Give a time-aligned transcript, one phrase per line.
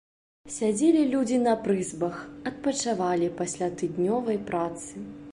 [0.53, 2.15] Сядзелі людзі на прызбах,
[2.51, 5.03] адпачывалі пасля тыднёвай працы.